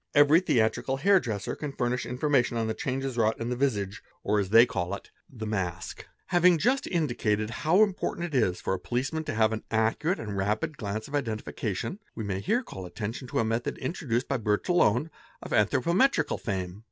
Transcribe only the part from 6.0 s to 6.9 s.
THE FACE 301 Having just